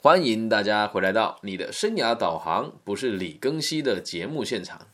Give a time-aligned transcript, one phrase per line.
[0.00, 4.86] 欢迎大家回来到你的生涯导航，不是李更新的节目现场。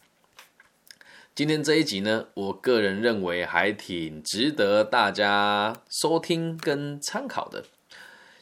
[1.35, 7.67] 今天这一集呢，我个人认为还挺值得大家收听跟参考的。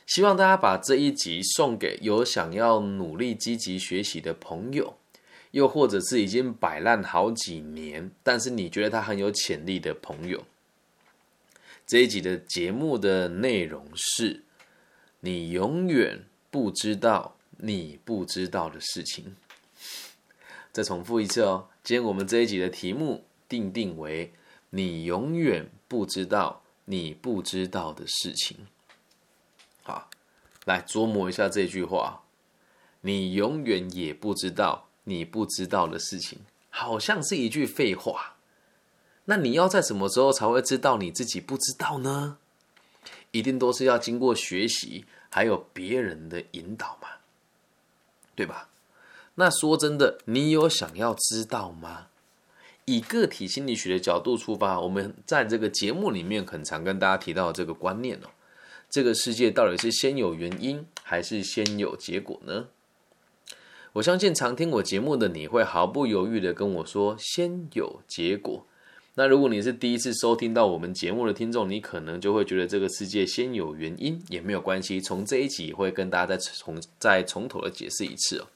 [0.06, 4.96] 希望大家把这一集送给有想要努力积极学习的朋友，
[5.50, 10.44] 又或者是已经摆烂好几年，但是你觉得他很有潜力的朋友。
[11.84, 14.44] 这一集的节目的内容是：
[15.18, 19.34] 你永远不知道你不知道的事情。
[20.70, 24.34] 再重复一次哦，今天我们这一集的题目定定为：
[24.68, 28.58] 你永远不知道你不知道的事情。
[29.82, 30.10] 好，
[30.66, 32.22] 来琢磨一下这句话。
[33.00, 38.36] 你永远也不知道你不知道的事情，好像是一句废话。
[39.24, 42.36] 那你要在什么时候才会知道你自己不知道呢？
[43.30, 47.08] 一定都是要经过学习，还有别人的引导嘛，
[48.36, 48.68] 对吧？
[49.36, 52.08] 那说真的，你有想要知道吗？
[52.84, 58.28] 以个体心理学的角度出发，我们在这个节目里面很常跟大家提到这个观念哦。
[58.90, 62.66] 这个世界到底是先有原因还是先有结果呢？
[63.94, 68.66] 我相信常听我节目的你会毫不犹豫的跟我说先有结果。
[69.14, 75.00] 那如果你是第一次收听到我们节目的听众，你可能就会觉得这个世界先有原因也没有关系。
[75.02, 78.46] 从这一集会跟大家再从再从头的解释一次哦。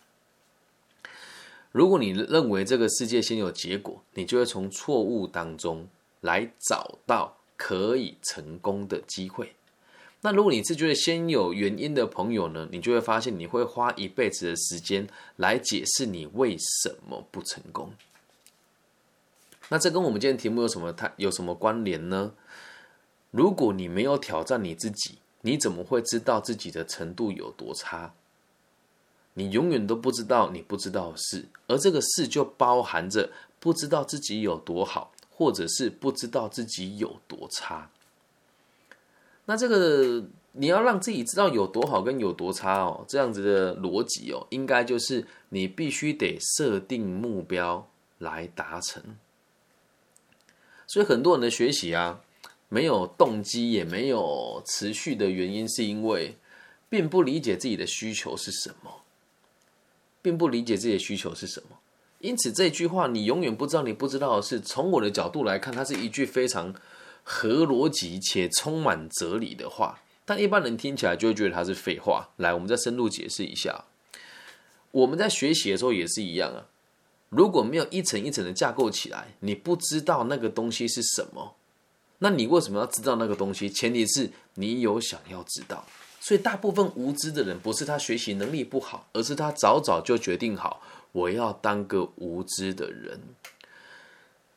[1.73, 5.87] 如果你认为这个世界先有结果，你就会从错误当中
[6.23, 9.53] 来找到可以成功的机会。
[10.23, 17.93] 那如果你是觉得先有原因的朋友呢，你就会发现你会花一辈子的时间来解释你为什么不成功。
[19.69, 22.33] 那这跟我们今天题目有什么它有什么关联呢？
[23.31, 28.15] 如果你没有挑战你自己，你怎么会知道自己的程度有多差？
[29.35, 37.91] 你永远都不知道你不知道的事，而这个事就包含着不知道自己有多好，或者是不知道自己有多差。
[39.45, 47.87] 那这个你要让自己知道有多好跟有多差哦，这样子的逻辑哦，应该就是你必须得设定目标
[48.19, 49.03] 来达成。
[50.87, 52.21] 所以很多人的学习啊，
[52.69, 56.37] 没有动机也没有持续的原因，是因为
[56.89, 59.03] 并不理解自己的需求是什么，
[60.23, 61.79] 并不理解自己的需求是什么。
[62.21, 66.75] 因此这句话你永远不知道你不知道的是，从我的角度来看，它是一句非常。
[67.29, 72.29] 合逻辑且充满哲理的话，但一般人听起来就会觉得它是废话。
[72.37, 73.87] 来，我们再深入解释一下。
[74.93, 76.69] 我们在学习的时候也是一样啊。
[77.29, 81.55] 如果没有一层一层的架构起来，你不知道那个东西是什么，
[82.19, 83.69] 那你为什么要知道那个东西？
[83.69, 85.85] 前提是你有想要知道。
[86.21, 90.81] 所以，大部分无知的人不是他学习能力不好，而是他早早就决定好
[91.13, 93.21] 我要当个无知的人。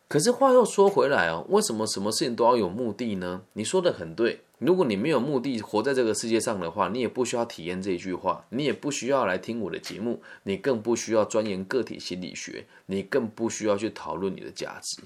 [0.08, 3.44] 可是话又说回来哦，为什么什么事情都要有目的呢？
[3.54, 15.02] 你说的很对，如果你没有目的活在这个世界上的话，你也不需要体验这一句话，你也不需要来听我的节目，你更不需要钻研个体心理学，你更不需要去讨论你的价值，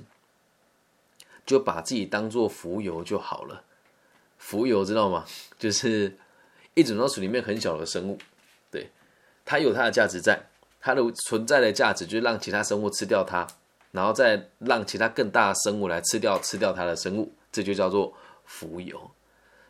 [1.45, 3.63] 就把自己当做浮游就好了。
[4.37, 5.25] 浮游知道吗？
[5.57, 6.17] 就是
[6.73, 8.17] 一种老鼠里面很小的生物，
[8.69, 8.89] 对，
[9.45, 10.47] 它有它的价值在，
[10.81, 13.47] 它的存在的价值就是让其他生物吃掉它。
[13.91, 18.11] 然后再让其他更大的生物来吃掉吃掉它的生物，这就叫做
[18.43, 19.11] 浮游。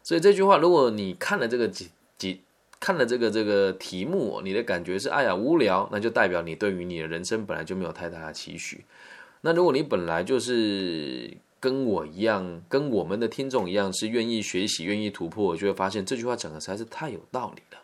[0.03, 2.41] 所以这句话，如果你看了这个几几
[2.79, 8.83] 看了这个这个题目，你的感觉是哎呀无聊，那就代表你对于你的人生本来就没有太大的期许。
[9.41, 17.81] 那如果你本来就是跟我一样，跟我们的听众一样，是愿意学习、愿意突破，就会发现这句话讲的实在是太有道理了。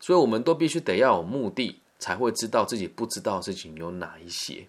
[0.00, 4.66] 所以，我们都必须得要有目的，才会知道自己不知道的事情有哪一些。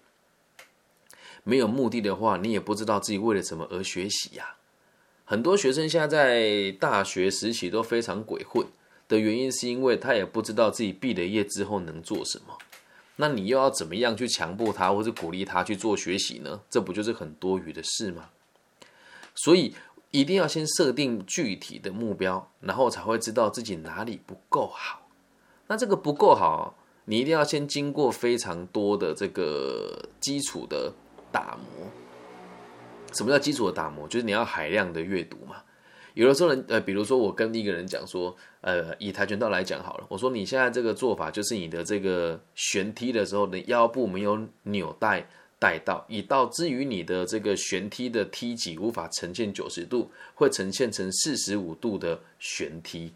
[1.44, 4.57] 没有目的的话，你也不知道自己为了什么而学习呀。
[5.30, 8.66] 很多学生现在在大学时期都非常鬼混
[9.08, 12.56] 的原因，是因为他也不知道自己毕了业之后能做什么。
[13.16, 16.62] 那你又要怎么样去强迫他，或者鼓励他去做学习呢？
[16.70, 18.30] 这不就是很多余的事吗？
[19.34, 19.74] 所以
[20.12, 25.06] 一定要先设定具体的目标，然后才会知道自己哪里不够好。
[25.66, 26.74] 那这个不够好，
[27.04, 30.94] 你一定要先经过非常多的这个基础的。
[31.30, 31.86] 打磨，
[33.12, 34.06] 什么叫基础的打磨？
[34.08, 35.56] 就是你要海量的阅读嘛。
[36.14, 45.28] 有的时候，人呃，比如说我跟一个人讲说，呃，以跆拳道来讲好了，我说你现在这个做法就是你的这个旋踢的时候，你腰部没有扭带
[45.60, 53.12] 带到，以导致于你的这个旋踢的踢脊无法呈现九十度，会呈现成四十五度的旋踢。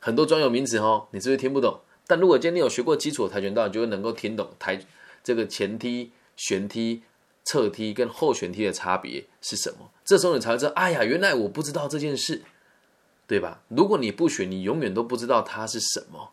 [0.00, 1.80] 很多专有名词哦，你是不是听不懂？
[2.06, 4.80] 但如果今天你有学过基础跆拳道，你就会能够听懂跆
[5.22, 7.02] 这个前踢、旋踢、
[7.48, 9.90] 侧踢跟后旋踢的差别是什么。
[10.04, 12.42] 这时候你才会知道，哎呀，原来我不知道这件事，
[13.26, 13.62] 对吧？
[13.68, 16.32] 如果你不学，你永远都不知道它是什么，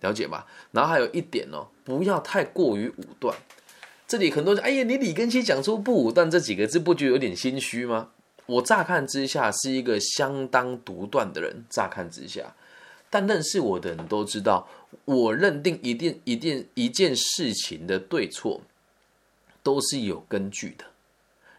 [0.00, 0.46] 了解吧？
[0.72, 3.36] 然后还有一点哦，不要太过于武断。
[4.08, 8.08] 这里很多人，哎呀，你李根熙讲出不武断这几个字，不觉有点心虚吗？
[8.46, 12.54] 我乍看之下是一个相当独断的人，乍看之下，
[13.08, 14.68] 但认识我的人都知道，
[15.04, 18.60] 我认定一定一定一件事情的对错
[19.64, 20.84] 都是有根据的。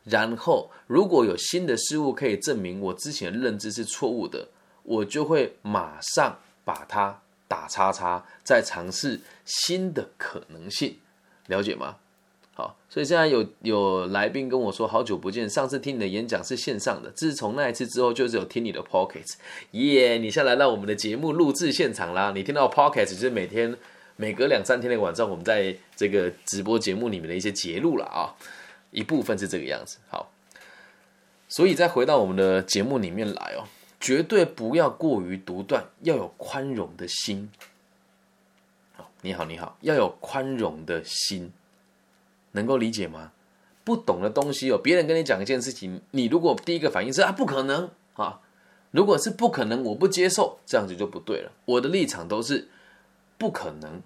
[0.05, 4.47] 然后，如果有新的事物可以证明我之前的认知是错误的，
[4.83, 10.99] 我就会马上把它打叉叉，再尝试新的可能性，
[11.47, 11.97] 了解吗？
[12.53, 19.25] 好，所以现在有有来宾跟我说，好久不见，上次听你的演讲是线上的，自从那一次之后，就是有听你的 Pocket
[19.71, 23.75] 耶，你现在来到我们的节目录制现场啦，你听到 pockets 就是每天
[24.17, 28.35] 每隔两三天的晚上，我们在这个直播节目里面的一些节录了啊，
[28.91, 29.97] 一部分是这个样子。
[30.07, 30.31] 好，
[31.49, 33.67] 所以再回到我们的节目里面来哦，
[33.99, 37.49] 绝对不要过于独断，要有宽容的心。
[38.93, 41.51] 好，你好，你好，要有宽容的心。
[42.53, 43.33] 能够理解吗？
[43.83, 48.39] 不懂的东西哦，别人跟你讲一件事情，你如果第一个反应是啊不可能啊，
[48.91, 51.51] 如果是不可能，我不接受，这样子就不对了。
[51.65, 52.69] 我的立场都是
[53.37, 54.01] 不可能，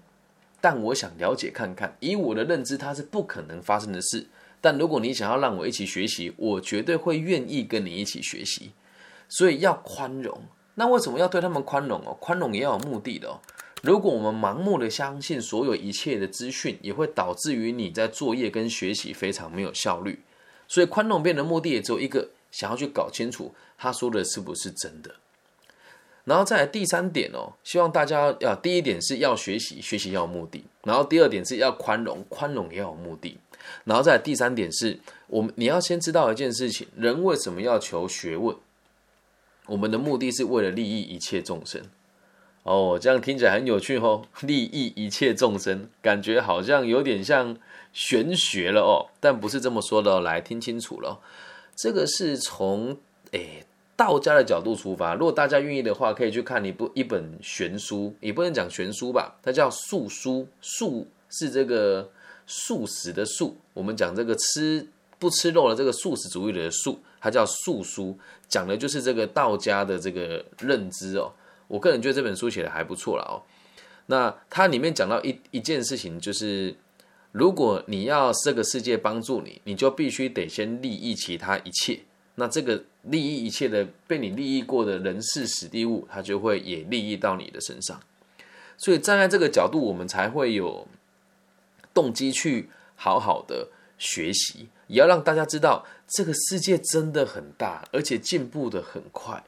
[0.60, 4.26] 但我想了解看看，以我的认知，它是不可能发生的事。
[4.60, 8.72] 但如果你想要让我一起学习，我绝对会愿意跟你一起学习。
[9.28, 10.42] 所以要宽容。
[10.74, 12.16] 那为什么要对他们宽容哦？
[12.20, 13.40] 宽容也要有目的的哦。
[13.82, 20.22] 如果我们盲目的相信所有一切的资讯，也会导致于你在作业跟学习非常没有效率。
[20.68, 25.14] 所以宽容变的目的也只有一个，想要去搞清楚他说的是不是真的。
[26.24, 33.38] 然后再来第三点哦，希望大家要第一点是要学习，学习要有目的；然后第二点是要宽容，宽容也要有目的；
[33.84, 38.56] 然后再来第三点是我们你要先知道一件事情：人为什么要求学问？
[39.66, 41.82] 我们的目的是为了利益一切众生。
[42.62, 47.56] 哦，这样听起来很有趣哦， 利益一切众生，感觉好像有点像
[47.92, 51.20] 玄学了哦，但不是这么说的，来听清楚了，
[51.74, 52.98] 这个是从
[53.30, 53.64] 诶
[54.00, 55.14] 道家的角度出发。
[55.14, 62.10] 如果大家愿意的话，可以去看一部一本玄书，也不能讲玄书吧，它叫素书，素是这个
[62.46, 64.88] 素食的素，我们讲这个吃
[65.18, 68.18] 不吃肉的这个素食主义的素，它叫素书，
[68.48, 71.30] 讲的就是这个道家的这个认知哦。
[71.68, 73.44] 我个人觉得这本书写的还不错了哦。
[74.06, 76.74] 那它里面讲到一一件事情，就是
[77.32, 82.00] 如果你要这个世界帮助你，你就必须得先利益其他一切。
[82.36, 88.00] 那这个利益一切的被你利益过的人事、史地物，它就会也利益到你的身上。
[88.78, 90.88] 所以站在这个角度，我们才会有
[91.92, 93.68] 动机去好好的
[93.98, 99.44] 学习，也要让大家知道这个世界真的很大，而且进步的很快。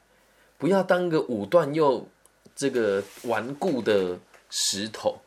[0.59, 2.07] 不要当个武断又
[2.55, 4.19] 这个顽固的
[4.49, 5.21] 石头。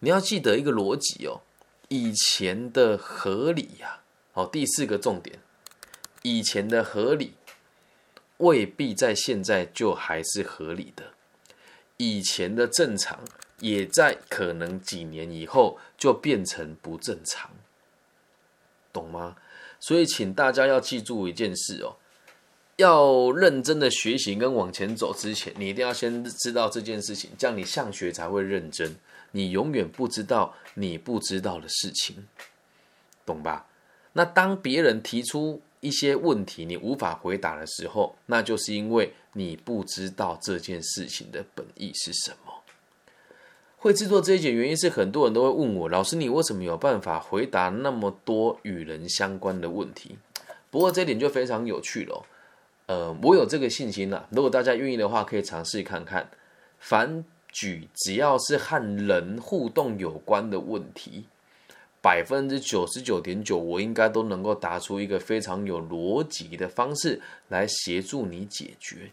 [0.00, 1.42] 你要记得一个逻辑哦，
[1.88, 4.00] 以前的合理呀，
[4.32, 5.38] 好，第四个重点，
[6.28, 7.32] 以前的合理
[8.36, 11.12] 未必在现在就还是合理的，
[11.96, 13.20] 以前的正常
[13.60, 17.50] 也在可能几年以后就变成不正常，
[18.92, 19.36] 懂吗？
[19.80, 21.96] 所以请大家要记住一件事哦。
[22.76, 28.94] 要认真的学习跟往前走之前，你一定要先知道这件事情，这样你上学才会认真。
[29.32, 32.28] 你永远不知道你不知道的事情，
[33.26, 33.66] 懂吧？
[34.12, 42.52] 那当别人提出一些问题你无法回答的时候，那就是因为你不知道这件事情的本意是什么。
[43.76, 50.16] 会制作这一节原因是很多人都会问我，老师你为什么有办法回答那么多与人相关的问题？
[50.70, 52.26] 不过这点就非常有趣了。
[52.86, 54.26] 呃，我有这个信心了。
[54.30, 56.28] 如果大家愿意的话，可以尝试看看。
[56.80, 61.26] 凡举只要是和人互动有关的问题，
[62.08, 69.10] 百分之九十九点九，我应该都能够答出一个非常有逻辑的方式来协助你解决。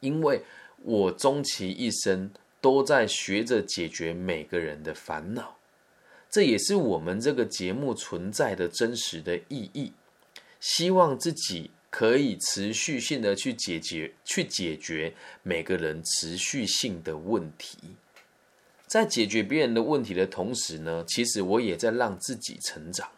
[0.00, 0.42] 因为
[0.82, 5.56] 我终其一生都在学着解决每个人的烦恼，
[6.28, 9.92] 这也是我们这个节目存在的真实的意义。
[10.58, 11.70] 希望自己。
[11.94, 17.78] 可以持续性的去解决，去解决每个人持续性的问题，
[18.94, 23.08] 在解决别人的问题的同时呢，其实我也在让自己成长。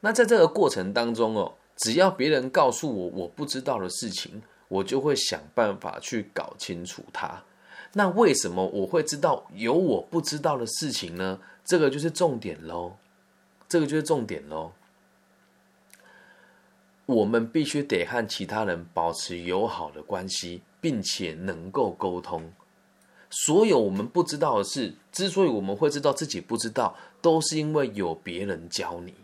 [0.00, 7.44] 那在这个过程当中哦，只要别人告诉我我不知道的事情，我就会想办法去搞清楚它。
[7.92, 11.38] 那为什么我会知道有我不知道的事情呢？
[11.62, 12.96] 这个就是重点喽，
[13.68, 14.72] 这个就是重点喽。
[17.04, 22.50] 我们必须得和其他人保持友好的关系，并且能够沟通。
[23.34, 29.14] 所有我们不知道的事，之所以我们会知道自己不知道，都是因为有别人教你。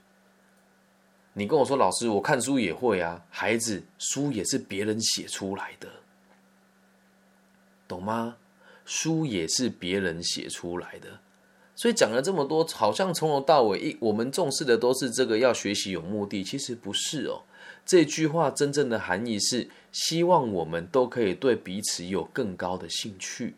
[1.35, 3.23] 你跟我说，老师，我看书也会啊。
[3.29, 5.89] 孩子，书也是别人写出来的，
[7.87, 8.37] 懂吗？
[8.87, 11.21] 书也是别人写出来的。
[11.77, 17.43] 所以讲了这么多，好像从头到尾，一我们重视的都是这个要学习有目的，其实不是哦。
[17.85, 23.55] 这句话真正的含义是，希望我们都可以对彼此有更高的兴趣，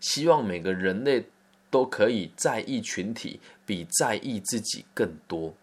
[0.00, 1.26] 希望每个人类
[1.70, 5.54] 都可以在意群体比在意自己更多。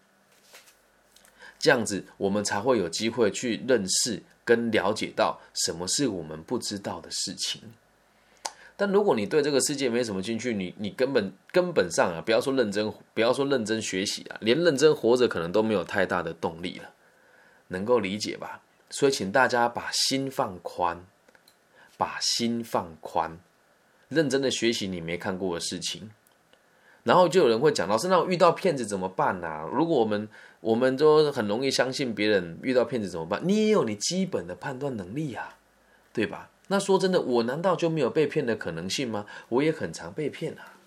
[1.58, 7.62] 这样子，我们才会有机会去认识跟了解到什么是我们不知道的事情。
[8.76, 16.90] 但如果你对这个世界没什么兴趣，你你根本根本上啊，不要说认真，不要说认真学习啊，连认真活着可能都没有太大的动力了，
[17.68, 18.60] 能够理解吧？
[18.90, 21.06] 所以，请大家把心放宽，
[21.96, 23.38] 把心放宽，
[24.14, 26.10] 认真的学习你没看过的事情。
[27.02, 29.68] 然后就有人会讲，老师，那遇到骗子怎么办呢？
[29.70, 30.26] 如果我们
[30.60, 33.42] 我们都很容易相信别人，遇到骗子怎么办？
[33.44, 35.56] 你也有你基本的判断能力呀，
[36.14, 36.48] 对吧？
[36.68, 39.26] 那说真的，我难道就没有被骗的可能性吗？
[39.50, 40.80] 我也很常被骗啊，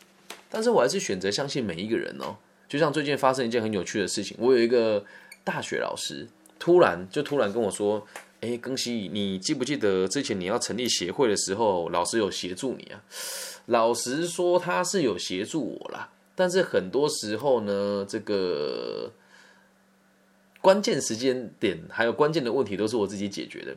[0.49, 2.37] 但是我还是选择相信每一个人哦。
[2.67, 5.05] 就像最近发生一件很有趣的事情，我有一个
[5.43, 8.07] 大学老师，突然就突然跟我说
[8.47, 13.03] ：“哎，庚希，你记不记得之前你要成立协会的时候，老师有协助你啊？”
[13.67, 19.11] 老实说，他是有协助我啦，但是很多时候呢，这个。
[20.59, 23.73] 关键时间点还有关键的问题都是我自己解决的，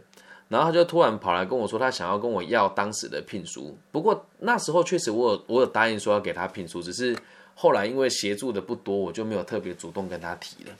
[0.49, 3.77] 然后他就突然跑来跟我说，他想要跟我要当时的聘书。
[3.93, 7.17] 不过那时候确实我有我有答应说要给他聘书，只是
[7.55, 10.73] 后来因为协助的不多，我就没有特别主动跟他提了。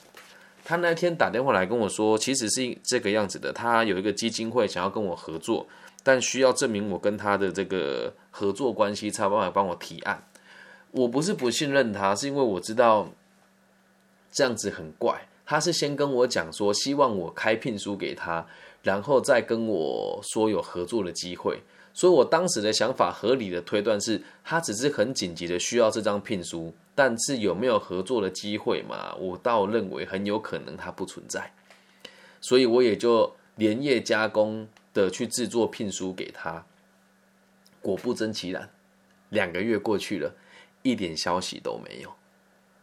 [0.71, 5.67] 他那天打电话来跟我说，其实是这个样子的，他有一个基金会想要跟我合作，
[6.05, 10.23] 但需要证明我跟他的这个合作关系，才有办法帮我提案。
[10.93, 13.09] 我不是不信任他，是因为我知道
[14.31, 15.27] 这样子很怪。
[15.45, 18.47] 他是先跟我讲说，希望我开聘书给他，
[18.85, 21.65] 然后再跟我说有合作的机会。
[21.93, 29.15] 所以我当时的想法合理的推断是，他只是很紧急的需要这张聘书，但是有没有合作的机会嘛？
[29.17, 31.53] 我倒认为很有可能他不存在。
[32.41, 36.65] 所以我也就连夜加工的去制作聘书给他。
[37.83, 38.71] 果不真其然，
[39.29, 40.35] 两个月过去了，
[40.83, 42.13] 一点消息都没有。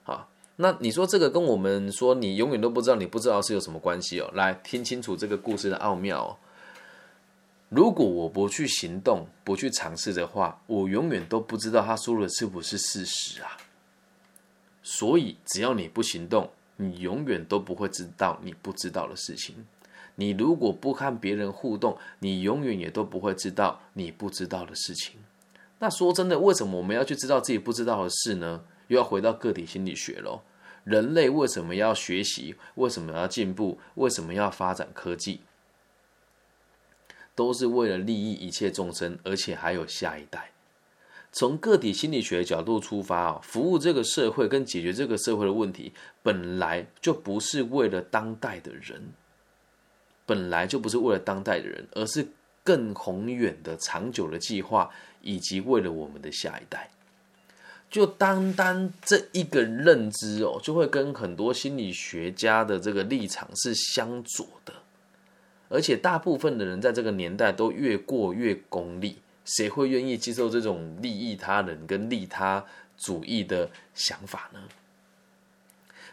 [0.04, 0.30] 好。
[0.60, 4.28] 那你说这个跟我们说你永远都不知道你不知道是有什么关系哦？
[4.34, 6.38] 来听清楚这个故事的奥妙哦。
[7.70, 13.58] 如果我不去行动、不去尝试的话，我永远都不知道他说的是不是事实啊。
[14.82, 19.66] 所以只要你不行动，你永远都不会知道你不知道的事情。
[20.16, 25.20] 你如果不和别人互动，你永远也都不会知道你不知道的事情。
[25.80, 28.64] 那说真的，为什么我们要去知道自己不知道的事呢？
[28.88, 30.42] 又要回到个体心理学喽。
[30.86, 32.56] 人类为什么要学习？
[32.76, 33.78] 为什么要进步？
[33.96, 35.42] 为什么要发展科技？
[37.38, 40.50] 都是为了利益一切众生，而且还有下一代。
[41.32, 49.10] 从个体心理学角度出发啊，服务这个社会跟解决这个社会的问题，本来就不是为了当代的人，
[50.26, 52.28] 本来就不是为了当代的人，而是
[52.64, 54.90] 更宏远的、长久的计划，
[55.22, 56.90] 以及为了我们的下一代。
[57.88, 64.74] 就单单这一个认知哦，就会跟很多心理学家的这个立场是相左的，
[65.70, 72.66] 而且大部分的人在这个年代都越过越功利，谁会愿意接受这种利益他人跟利他
[72.98, 74.60] 主义的想法呢？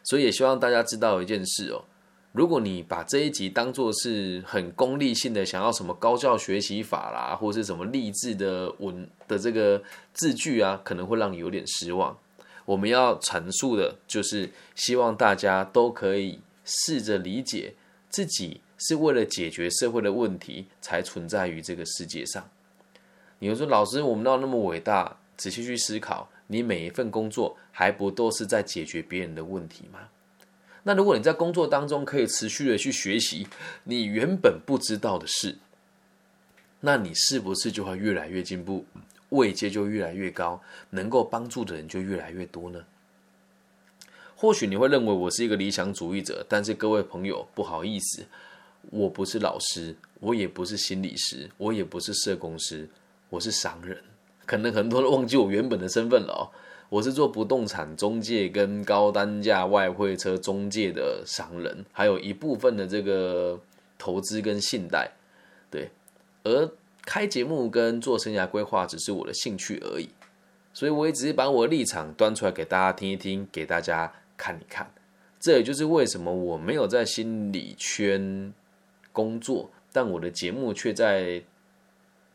[0.02, 1.84] 所以也希望大家知道一件事哦。
[2.32, 9.80] 如果你把这一集当做是很功利性的，想要什么高教学习法啦，或者是什么励志的文的这个
[10.12, 12.18] 字句啊，可能会让你有点失望。
[12.64, 17.75] 我们要阐述的就是希望大家都可以试着理解
[18.11, 22.48] 自己是为了解决社会的问题才存在于这个世界上。
[23.38, 25.16] 你说老师，我们要那么伟大？
[25.36, 29.98] 仔细去思考，你每一份工作还不都是在解决别人的问题吗？
[30.84, 33.48] 那如果你在工作当中可以持续的去学习
[33.82, 35.56] 你原本不知道的事，
[36.80, 38.84] 那你是不是就会越来越进步，
[39.30, 42.84] 位阶就越来越高，能够帮助的人就越来越多呢？
[44.36, 48.24] 或许你会认为我是一个理想主义者，但是各位朋友，不好意思，
[48.90, 52.88] 我不是老师，我也不是心理师，我也不是社工师，
[53.30, 53.98] 我是商人。
[54.46, 56.42] 可能很多人忘记我原本的身份了哦，
[56.88, 63.58] 我是做不动产中介跟高单价外汇车中介的商人，还有一部分的这个
[63.98, 65.10] 投资跟信贷，
[65.70, 65.90] 对。
[66.42, 66.70] 而
[67.06, 70.10] 开节目跟做生涯规划只是我的兴趣而已，
[70.74, 74.92] 所以我也只是把我的立场端出来给大家听一听，给大家看一看。
[75.40, 78.52] 这也就是为什么我没有在心理圈
[79.14, 81.42] 工作，但我的节目却在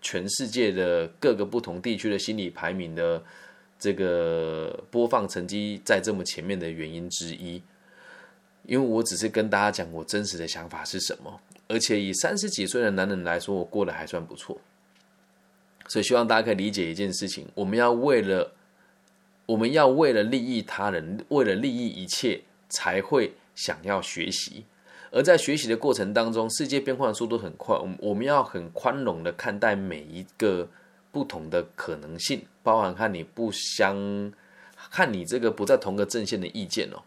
[0.01, 3.21] 全世界的各个不同地区的心理排名的
[3.77, 7.61] 这个播放成绩在这么前面的原因之一。
[8.65, 14.59] 因为我只是跟大家讲我真实的想法是什么，而且以三十几岁的男人来说，我过得还算不错。
[15.87, 18.53] 所以希望大家可以理解一件事情：我们要为了
[19.45, 22.41] 我们要为了利益他人，为了利益一切。
[22.71, 24.63] 才会想要学习，
[25.11, 30.67] 而在学习的过程当中，世界变换的速度很快，我我们要很宽容的看待每一个
[31.11, 34.31] 不同的可能性，包含看你不相，
[34.91, 37.03] 看你这个不在同个阵线的意见哦。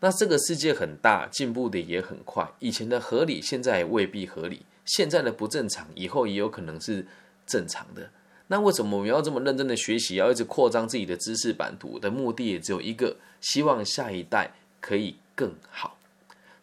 [0.00, 7.06] 那这个世界很大，进步的也很快，以前的合理，现在未必合理；现在的不正常，以后也有可能是
[7.46, 8.10] 正常的。
[8.48, 11.98] 那为什么我们要这么认真的学习，要一直扩张自己的知识版图？
[11.98, 14.52] 的目的也只有一个，希望下一代。
[14.86, 15.96] 可以更好，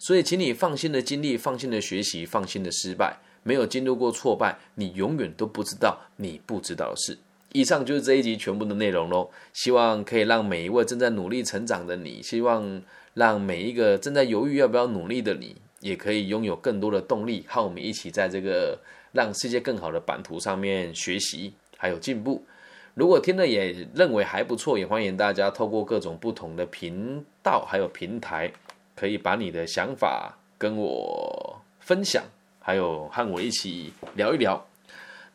[0.02, 3.16] 所以请你放心的经历，放心的学习，放心的失败。
[3.44, 7.16] 没有经历过挫败，你永远都不知道你不知道的事。
[7.54, 9.30] 以上就是这一集全部的内容喽。
[9.54, 12.82] 希望可以让每一位正在努力成长的你，希望
[13.14, 18.80] 让每一个正在犹豫要不要努力的你，也可以拥有更多的动力，和我们一起在这个
[19.12, 22.44] 让世界更好的版图上面学习还有进步。
[22.94, 28.52] 如果听了也认为还不错，也欢迎大家透过各种不同的频道还有平台，
[29.02, 32.24] 可以把你的想法跟我分享，
[32.60, 34.64] 还有和我一起聊一聊。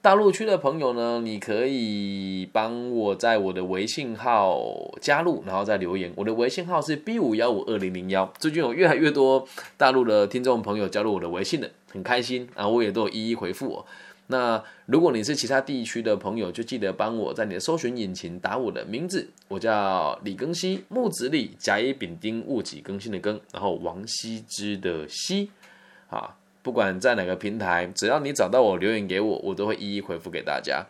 [0.01, 6.13] 大陆区的朋友呢，你可以帮我在我的微信号加入，然后再留言。
[6.15, 8.33] 我的微信号是 B 五幺五二零零幺。
[8.39, 9.45] 最近有越来越多
[9.77, 12.69] 大陆的听众朋友加入我的微信了，很开心啊！
[12.69, 13.85] 我也都一一回复。
[14.29, 25.51] 那如果你是其他地区的朋友，就记得帮我在你的搜寻引擎打我的名字，我叫李庚希，木子李，甲乙丙丁戊己更新的更，然后王羲之的羲，
[26.11, 30.85] 啊，不管在哪个平台，只要你找到我留言给我，我都会一一回复给大家。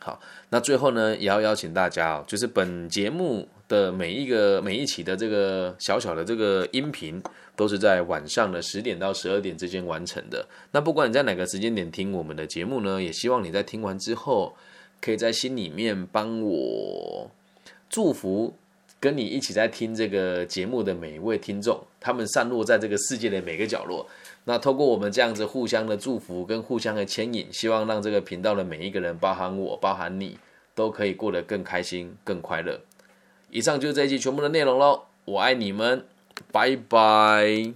[0.00, 7.22] 好，那最后呢，也要邀请大家哦，就是本节目的每一个每一期的这个小小的这个音频。
[7.58, 10.46] 都是在晚上的十点到十二点之间完成的。
[10.70, 14.54] 那不管你在哪个时间点听我们的节目呢，也希望你在听完之后，
[15.00, 17.28] 可以在心里面帮我
[17.90, 18.54] 祝福
[19.00, 24.08] 跟你一起在听这个节目的每一位听众，他们散落在这个世界的每个角落。
[24.44, 30.38] 那透过我们这样子互相的祝福跟互相的牵引，希望让这个频道的每一个人，包含我，包含你，
[30.76, 32.78] 都可以过得更开心、更快乐。
[33.50, 36.04] 以上就是这一期全部的内容喽，我爱你们。
[36.52, 37.72] 拜拜